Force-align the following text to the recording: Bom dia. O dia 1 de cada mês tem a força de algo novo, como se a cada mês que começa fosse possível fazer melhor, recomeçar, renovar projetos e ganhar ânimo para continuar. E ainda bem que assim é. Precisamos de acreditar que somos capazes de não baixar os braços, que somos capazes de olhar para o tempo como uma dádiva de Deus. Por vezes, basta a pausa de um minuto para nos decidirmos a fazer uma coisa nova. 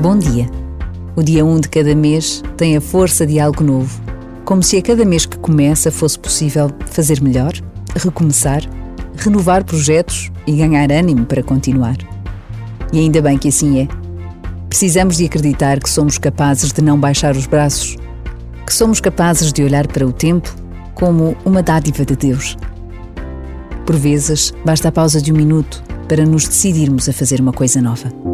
Bom 0.00 0.18
dia. 0.18 0.48
O 1.14 1.22
dia 1.22 1.44
1 1.44 1.60
de 1.60 1.68
cada 1.68 1.94
mês 1.94 2.42
tem 2.56 2.76
a 2.76 2.80
força 2.80 3.26
de 3.26 3.38
algo 3.38 3.62
novo, 3.62 4.00
como 4.44 4.62
se 4.62 4.76
a 4.76 4.82
cada 4.82 5.04
mês 5.04 5.26
que 5.26 5.38
começa 5.38 5.92
fosse 5.92 6.18
possível 6.18 6.70
fazer 6.86 7.20
melhor, 7.20 7.52
recomeçar, 7.94 8.62
renovar 9.16 9.64
projetos 9.64 10.32
e 10.46 10.52
ganhar 10.56 10.90
ânimo 10.90 11.24
para 11.26 11.42
continuar. 11.42 11.96
E 12.92 12.98
ainda 12.98 13.22
bem 13.22 13.38
que 13.38 13.48
assim 13.48 13.80
é. 13.80 13.88
Precisamos 14.68 15.18
de 15.18 15.26
acreditar 15.26 15.78
que 15.78 15.90
somos 15.90 16.18
capazes 16.18 16.72
de 16.72 16.82
não 16.82 16.98
baixar 16.98 17.36
os 17.36 17.46
braços, 17.46 17.96
que 18.66 18.74
somos 18.74 18.98
capazes 18.98 19.52
de 19.52 19.62
olhar 19.62 19.86
para 19.86 20.06
o 20.06 20.12
tempo 20.12 20.52
como 20.94 21.36
uma 21.44 21.62
dádiva 21.62 22.04
de 22.04 22.16
Deus. 22.16 22.56
Por 23.86 23.96
vezes, 23.96 24.52
basta 24.64 24.88
a 24.88 24.92
pausa 24.92 25.20
de 25.20 25.32
um 25.32 25.36
minuto 25.36 25.82
para 26.08 26.24
nos 26.24 26.48
decidirmos 26.48 27.08
a 27.08 27.12
fazer 27.12 27.40
uma 27.40 27.52
coisa 27.52 27.80
nova. 27.80 28.31